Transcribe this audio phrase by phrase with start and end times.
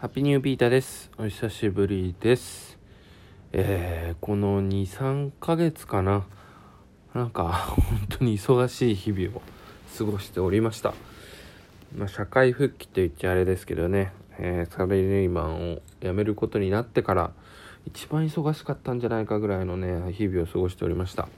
[0.00, 1.10] ハッピーニューピータです。
[1.18, 2.78] お久しぶりです。
[3.52, 6.24] えー、この2、3ヶ月かな。
[7.12, 9.42] なんか、本当に忙しい日々を
[9.98, 10.94] 過ごしておりました。
[11.94, 17.32] まあ、社会復帰と言っちゃあれですけどね、えー、サラリーマンを辞めることになってから、
[17.84, 21.28] 一番忙しかったんじゃないかぐらいのね、日々を過ごしておりました。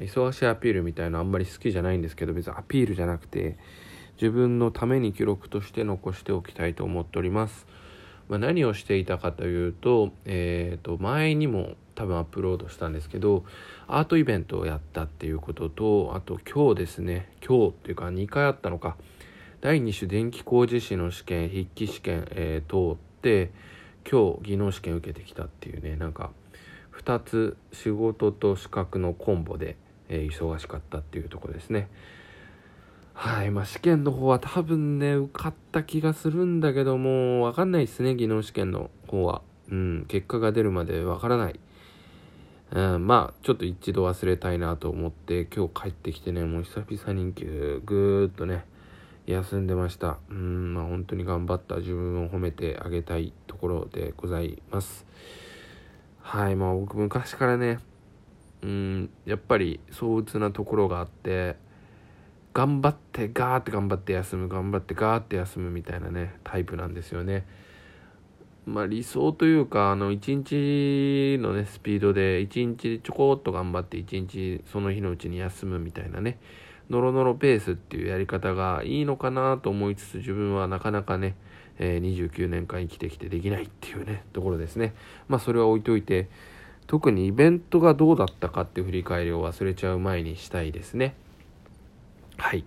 [0.00, 3.56] 忙しいアピールみたいなあんまり好きじゃないんですけど、別にアピールじゃなくて、
[4.20, 7.68] 自分のために記録として残しておきたいと思っております。
[8.30, 13.44] まあ、何をしていたかというと,、えー、と前にも多分アップロードしたんですけど
[13.88, 18.96] アートイベントをやったっていうこととあと今日ですね今日っていうか2回あったのか
[19.60, 23.50] 第2種電気工事士の試験筆記試験、えー、通って
[24.10, 26.30] 今日技能試験受けてきたっていうねなんか
[27.02, 29.76] 2つ仕事と資格のコンボで、
[30.08, 31.88] えー、忙しかったっていうとこですね。
[33.14, 39.42] はい、まあ試験の方は多分ね、受かった気がするんだけども、わかんないですね、技能試験の方は。
[39.70, 41.60] うん、結果が出るまでわからない。
[42.72, 48.64] うん、まあ、ちょっと一度忘れたいなと思って、今日帰ってきてね、もう久々にぐーっとね、
[49.26, 50.18] 休んでました。
[50.30, 55.04] うん、まあ本当に頑張った自分を褒めてあげたいところでございます。
[56.20, 57.78] はい、まあ僕昔からね、
[58.62, 61.56] うん、やっぱり壮鬱なところがあって、
[62.52, 67.46] 頑張ってガーって頑張って休む頑張ってガーって休むみたいなねタイプなんですよね。
[68.66, 76.38] まあ理想というかあの一日のねスピードで一日ちょこっと頑張って一日その日のうちに休むみたいなね
[76.90, 81.36] ノロノロペースっていうやり方がいいのかなと思いつつ自分はなかなかね、
[81.78, 84.94] え、29年間生きてきてできないっていうねところですね。
[85.28, 86.28] まあそれは置いといて
[86.88, 91.14] 特にイベントがどうだったかっていう振り返りを忘れちゃう前にしたいですね。
[92.40, 92.64] はい。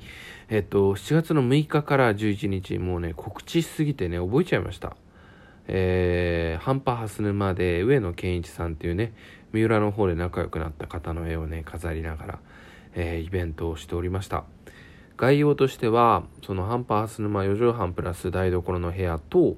[0.50, 4.96] えっと、7月の6日から11日、もうね、告知しすぎてね、覚えちゃいました。
[5.68, 9.14] えー、ハンパハス沼で上野健一さんっていうね、
[9.52, 12.40] 三浦の方で仲良くなった方の絵をね、飾りながら、
[12.94, 14.44] えー、イベントをしておりました。
[15.18, 19.58] 概要としては、そのハンパハス沼4畳半プラス台所の部屋と、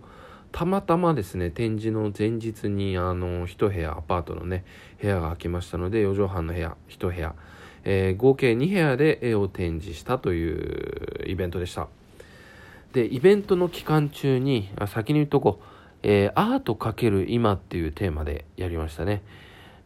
[0.53, 4.63] たまたまですね、展示の前日に、あの、一部屋、アパートのね、
[5.01, 7.35] 部屋が空きましたので、4畳半の部屋、一部屋、
[7.85, 11.87] えー、合計2部屋で絵を展示したというイベントでした。
[12.93, 15.65] で、イベントの期間中に、先に言っとこう、
[16.03, 19.21] えー、アート×今っていうテーマでやりましたね。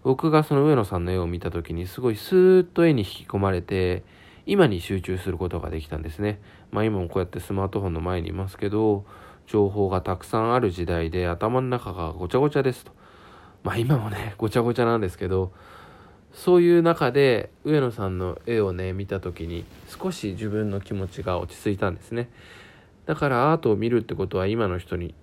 [0.04, 4.04] 僕がその上野さんの絵を見た時にすごいスーッと絵に引き込まれて、
[4.46, 6.40] 今に集中することができたんですね。
[6.72, 9.06] まあ今もこうやってスマートフォンの前にいますけど、
[9.46, 12.92] 情報がたくさんある時代で頭の中がごちゃごちゃですと。
[13.64, 15.52] まあ今もね、ごちゃごちゃなんですけど、
[16.34, 22.30] そういう中で上野さんの絵をね見た時に少し自分の気持ちが落ち着いたんですね。
[23.06, 25.16] だからアートを見るってことは今の人に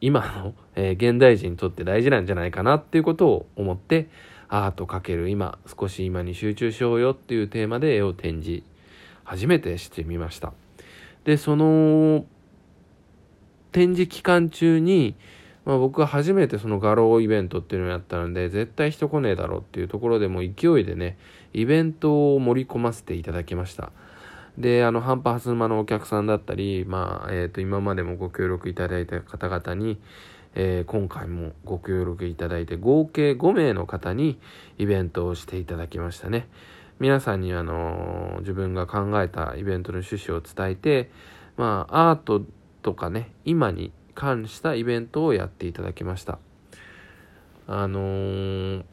[0.00, 4.08] 今の、えー、現代人にとって大事なんじゃないかなっていうことを思って
[4.48, 8.62] アートかける今少し今に集中しようよっていうテーマで絵を展示
[9.24, 10.52] 初めてしてみました。
[11.24, 12.24] でその
[13.72, 15.14] 展示期間中に
[15.68, 21.18] まあ、僕は初めてその画廊イベントっていうのをやったので絶対人来ねえだろうっていうところでも勢いでね
[21.52, 23.92] イベントを盛り込ませていただきました。
[24.56, 30.00] であのハンパハス沼のお客さんだったり、まあえー、と今までもご協力いただいた方々に、
[30.54, 34.40] えー、今回もご協力いただいて合計5名の方に
[34.78, 36.48] イベントをしていただきましたね。
[36.98, 41.10] 皆さんにあの、自分が考えたイベントの趣旨を伝えて
[41.58, 42.42] まあアート
[42.80, 46.40] とかね今に関したイベントをやっていただきました。
[47.68, 48.84] あのー、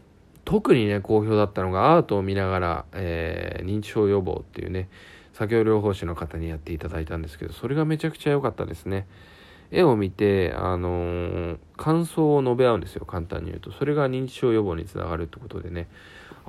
[0.44, 4.88] 特にね好評だったのがアートを見ながら、えー、認知症予防っていうね
[5.34, 9.08] 作業療法士の方にやっていただいたんですけどそれがめちゃくちゃ良かったですね。
[9.72, 13.72] 絵を見て、あのー、感想を述べ合うんですよ簡単に言うと。
[13.72, 15.88] それが認知症予防につながるってことでね。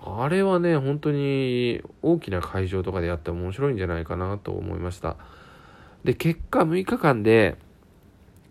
[0.05, 5.17] あれはね本当に大きな会場とかでやっても面白いんじゃないかなと思いました。
[6.05, 7.57] で結果6日間で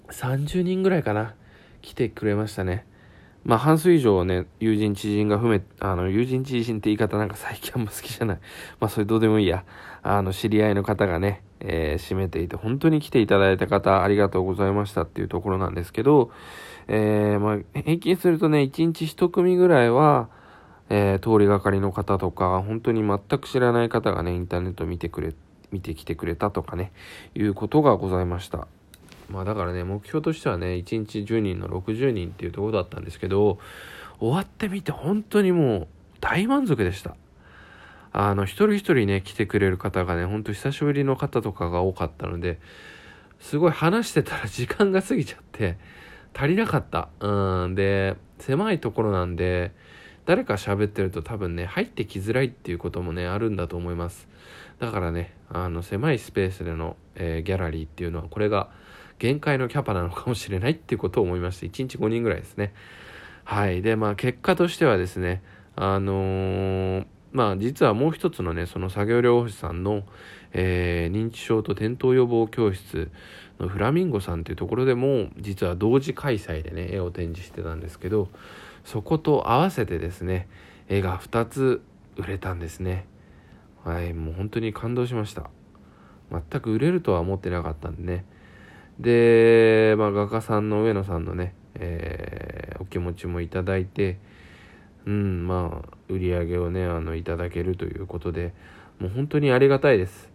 [0.10, 1.36] 30人ぐらいかな
[1.82, 2.86] 来てくれましたね。
[3.44, 8.40] まあ半数以上はね友人知人が含めあの友人知人って言い方なんか最近あんま好きじゃない。
[8.80, 9.64] まあそれどうでもいいや。
[10.02, 16.30] あの知り合いの方がね、えー、占めていて本当に来ていただいた方ありがとうございましたっていうところなんですけど、
[16.88, 20.30] えー、まあ平均するとね1日1組ぐらいは
[20.90, 25.34] えー、通りがかりの方とか本当に全く知らない方がねインターネット見てくれ
[25.72, 26.92] 見てきてくれたとかね
[27.34, 28.68] いうことがございました。
[29.30, 33.60] まあだからね、目標としてはね、1日10人の60人っていうところだったんですけど、
[34.20, 35.88] 終わってみて本当にもう
[36.22, 37.16] 大満足でした。
[38.14, 42.60] あの、一人一人ね、来てくれる方がね、ほんと久しぶりの方とかが多かったので、
[43.40, 45.78] すごい話してたら時間が過ぎちゃって、
[46.38, 49.72] 足りなかったうんで狭いところなんで
[50.26, 54.28] 誰か喋ってると多分ね入ってきづらいっていうこともねあるんだと思います
[54.80, 58.70] だからねあの狭いスペースでの、えー、ギャラリーっていうのはこれが
[59.20, 62.74] 限界のキャパなのかもしれないっていうことを思いまして1日5人ぐらいですね。
[63.44, 63.82] はい。
[63.82, 65.42] でまあ結果としてはですね
[65.76, 70.04] あのー、まあ実はもう一つのねその作業療法士さんの、
[70.54, 73.12] えー、認知症と転倒予防教室
[73.60, 78.30] のフラミンゴさんっていうところでも実は同時開催でね絵を展示してたんですけど
[78.84, 80.48] そこと合わせてですね
[80.88, 81.82] 絵が2つ
[82.18, 83.06] 売れたんですね。
[83.84, 84.14] はい。
[84.14, 85.50] もう本当に感動しました。
[86.32, 88.26] 全く売れるとは思ってなかったんでね
[89.00, 94.18] で、まあ、画家さんの上野さんのね、えー、お気持ちもいただいて
[95.06, 98.54] うんまあ売り上げをねあのいただけるということで
[99.00, 100.30] もう本当にありがたいです。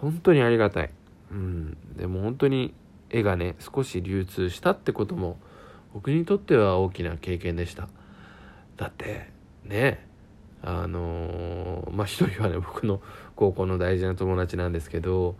[0.00, 0.90] 本当にありがたい。
[1.30, 2.72] うんでも本当に
[3.10, 5.38] 絵がね少し流通したってことも
[5.92, 7.88] 僕にとっては大きな経験でした。
[8.76, 9.30] だって
[9.64, 10.06] ね
[10.62, 13.00] あのー、まあ一人はね僕の
[13.34, 15.36] 高校の大事な友達なんですけど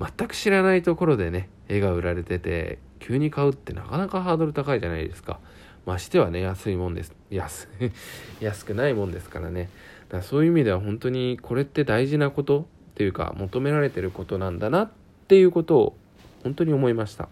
[0.00, 5.38] 全く知らないところでね絵が売られてて急に買うってなかなかハードル高いじゃないですか。
[5.86, 7.14] ましてはね安いもんです。
[7.30, 7.68] 安
[8.40, 9.68] 安くないもんですからね。
[10.08, 12.64] だからそういう意味では本当にこれって大事なことっ
[12.94, 14.90] ていうか求められてることなんだなっ
[15.28, 15.96] ていうことを
[16.42, 17.28] 本当に思いました。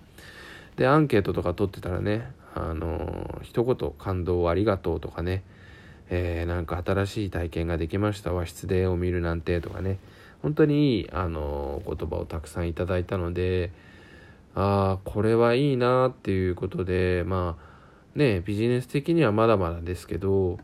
[0.77, 5.43] でアンケートとか取ってたらねあの一言感動をありがとうとかね、
[6.09, 9.99] えー、なんか新しい体験ができました和室で絵を見るなんてとかね
[10.43, 13.73] 本当にいいあの言葉をたくさんいただいたので
[14.55, 20.59] ああこれはいいなっていうことでまあねビジネス的にはまだまだですけど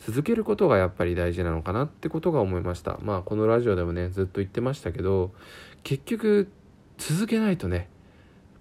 [0.00, 2.98] 続けることがやっぱり大事なのかなってことが思いました。
[3.02, 5.32] まあこのラジオでもねずっと言ってましたけど
[5.82, 6.50] 結局
[6.98, 7.88] 続けないとね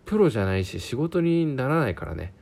[0.05, 2.33] プロじゃないし仕事にならないからね。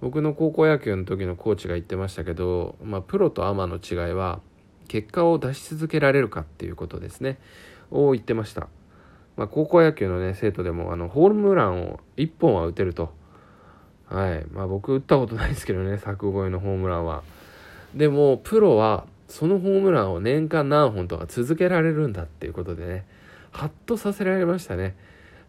[0.00, 4.40] 僕の高校野球の時のコーチが言ってましたけど、まあ、プロとアマの違いは
[4.90, 7.38] 結果を出し続けられるかっていうことですね。
[7.92, 8.66] を言ってました、
[9.36, 13.14] まあ、高校野球のね生徒でもあのホームランを1本は打てると。
[14.08, 14.44] はい。
[14.50, 17.22] まあ僕打ったことないですけどね柵越えのホームランは。
[17.94, 23.06] でもプロはそのホームランを年間何本とか続けられるんだっていうことでね
[23.52, 24.96] ハッとさせられましたね。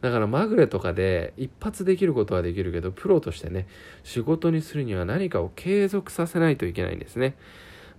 [0.01, 3.65] だからまぐれとかで一発できることはできるけどプロとしてね
[4.03, 7.35] 仕事にするには何かを継続させないといけないんですね、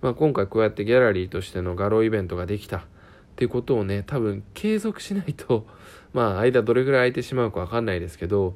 [0.03, 2.85] まあ、今回こうやってギャラリーとしての画廊イベントができた。
[3.33, 5.65] っていうことをね多分継続しないと
[6.13, 8.55] まあ間どれぐらい空いてしまうか分かんないですけど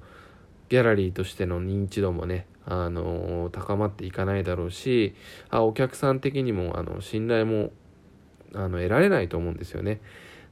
[0.69, 5.15] ギャラリーとしての認知度もねあのー、高まっていかないだろうし
[5.49, 7.71] あお客さん的にもあの信頼も
[8.53, 9.99] あの得られないと思うんですよね。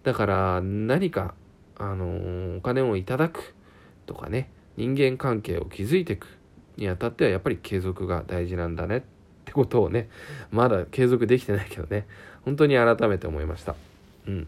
[0.02, 1.36] だから何か
[1.78, 3.54] あのお金をいただく
[4.08, 6.28] とかね人間関係を築いていく
[6.78, 9.04] にあたってはやっぱり継続が大事なんだね。
[9.56, 10.10] ことをね
[10.52, 12.06] まだ継続できてないけどね
[12.44, 13.76] 本当に改めて思いました。
[14.28, 14.48] うん。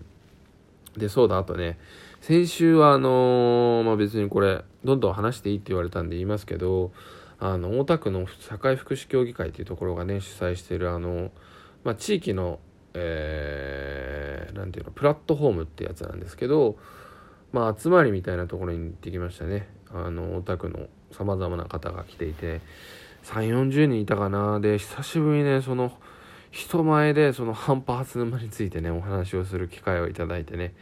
[0.95, 1.77] でそうだあとね
[2.21, 6.91] 先週はあのー、まあ、別にこれどんどん話していいって言われたんで言いますけど
[7.39, 11.31] あの大田区の社会福祉協議会っていうところがね主催してるあの、
[11.83, 12.59] まあ、地域の
[12.99, 16.77] えー、ていうのプラットフォームってやつなんですけど
[17.51, 19.67] まあ、集まりみたいなところに行ってきましたね。
[19.91, 22.61] あのお宅のさまざまな方が来ていて。
[23.27, 25.91] 3 4 0人いたかなで久しぶりにねその
[26.49, 30.73] 人前でその反発沼についてねお話をする機会をいただいてね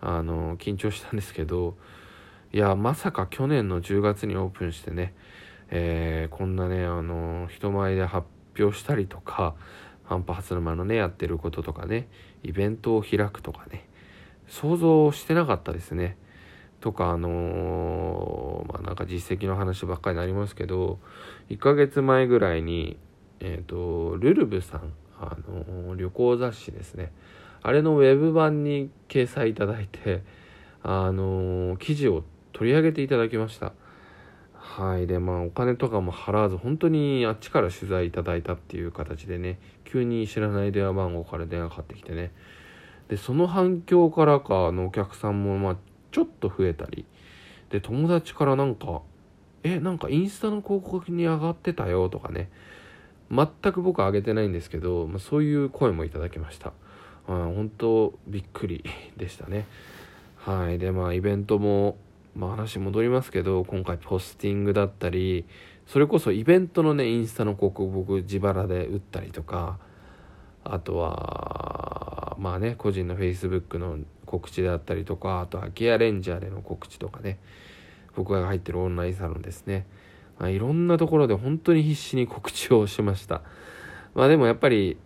[0.00, 1.76] あの緊張したんですけど
[2.52, 5.14] いやまさか去年の10月にオープンしてね、
[5.68, 9.56] えー、こんなねあの人前で発表したりとか
[10.04, 12.06] 反発沼のねやってることとかね
[12.44, 13.84] イベントを開くとかね
[14.46, 16.16] 想像してなかったですね。
[16.80, 17.30] とかあのー、
[18.70, 20.98] まあなんか実績の話ばっかりになりますけど
[21.48, 22.96] 1ヶ月前ぐらいに
[23.40, 27.12] えっ、ー、とルルブさんあの、旅行雑誌ですね。
[27.62, 30.22] あれのウェブ版に掲載いただいて
[30.82, 32.24] あの記事を
[32.54, 33.74] 取り上げていただきました。
[34.54, 35.06] はい。
[35.06, 42.32] でまあお金とかも払わず本当にあっちから取材いただいたっていう形でね急に知らない電話番号から電話かかってきてね。
[43.08, 45.76] でその反響からかのお客さんもまあ
[46.12, 47.04] ちょっと増えたり
[47.70, 49.02] で友達からなんか
[49.62, 52.50] 「えなんかインスタの広告に上がってたよ」とかね。
[53.30, 56.72] 全く僕は上げてないんですけど、まあ、そういう声もいただきました、
[57.28, 58.84] うん、本当びっくり
[59.16, 59.66] でしたね。
[60.36, 60.78] はい。
[60.78, 61.96] でまあイベントも、
[62.34, 65.44] まあ、話戻りますけど今回ポスティングだったり
[65.86, 69.78] それこそイベントのねインスタの広告僕自腹で打ったりとか
[70.64, 73.98] あとはまあね個人の Facebook の
[74.30, 77.40] 告知であったりとかあとはギアレンジャーでの告知とかね。
[78.14, 79.86] 僕が入ってるオンラインサロンですね。
[80.38, 83.42] ま、いろんなところで本当に必死に告知をしました。
[84.14, 84.98] まあでもやっぱり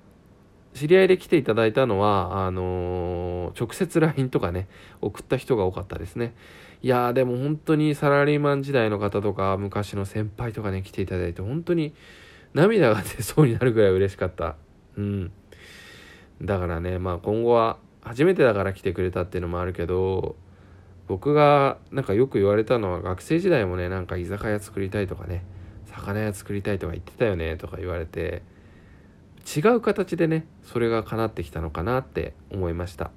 [0.75, 4.69] 知り合いで来ていただいたのはあのー、直接 LINE とかね
[5.01, 6.35] 送った人が多かったですね。
[6.83, 11.95] いやーでも本当にサラリーマン時代の方とか昔の先輩とかね来ていただいて本当に
[12.53, 14.57] 涙が出そうになるぐらい嬉しかった。
[14.97, 15.33] うん。
[16.43, 20.37] だからねまあ今後は初めてだから来てくれたっていうのもあるけど
[21.09, 25.45] 僕がなんかよく言われたのは学生時代もねなんか居酒屋作りたいとかね
[25.87, 28.43] 魚屋作りたいとか言ってたよねとか言われて
[29.45, 33.11] 違う形でねそれが叶ってきたのかなって思いました。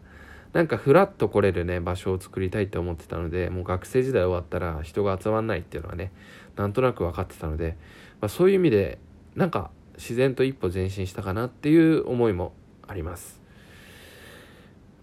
[0.54, 6.12] なんかフラッと来れるね場所を作りたいって思ってたのでもう学生時代終わったら人が集まんないっていうのはね
[6.56, 7.76] なんとなく分かってたので、
[8.22, 8.98] まあ、そういう意味で
[9.36, 12.54] なんか自然と一歩前進したかなっていう思いも
[12.88, 13.37] あります。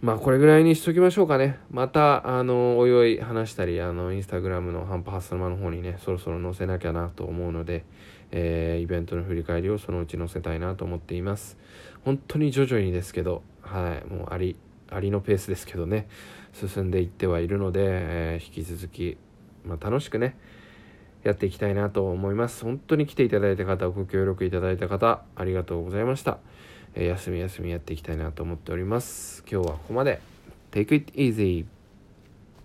[0.01, 1.59] まあこれぐらいにしときましょうかね。
[1.71, 7.85] またあのおいおい話したりあのインスタグラムのハンパハッサマの方にねそろそろ載せなきゃなと思うので、
[8.31, 11.57] えー、イベントの振り返りをそのうち載せたいなと思っています。
[12.05, 14.57] 本当に徐々にですけどはいもうあり
[14.91, 16.07] ありのペースですけどね
[16.53, 19.17] 進んでいってはいるので、えー、引き続き、
[19.65, 20.37] まあ、楽しくね
[21.23, 22.63] やっていきたいなと思います。
[22.63, 26.39] 本当に来ていただいた方ご協力いただいた方ありがとうございました、
[26.95, 29.43] えー、休み休みやっていきたいなと思っております。
[29.51, 30.21] 今日はここまで。
[30.71, 31.67] Take it easy